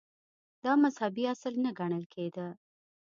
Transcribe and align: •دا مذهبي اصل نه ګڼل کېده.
•دا 0.63 0.71
مذهبي 0.83 1.23
اصل 1.33 1.53
نه 1.65 1.71
ګڼل 1.79 2.03
کېده. 2.13 2.47